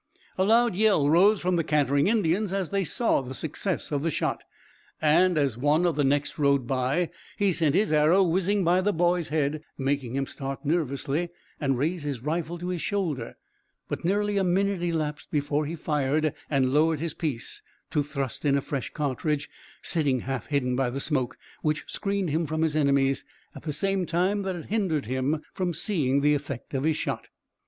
[0.35, 4.09] A loud yell rose from the cantering Indians as they saw the success of the
[4.09, 4.43] shot,
[4.99, 8.93] and as one of the next rode by he sent his arrow whizzing by the
[8.93, 11.29] boy's head, making him start nervously
[11.59, 13.37] and raise his rifle to his shoulder;
[13.87, 17.61] but nearly a minute elapsed before he fired and lowered his piece
[17.91, 19.51] to thrust in a fresh cartridge,
[19.83, 23.23] sitting half hidden by the smoke, which screened him from his enemies
[23.53, 27.27] at the same time that it hindered him from seeing the effect of his shot.